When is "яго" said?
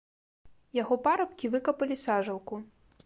0.77-0.97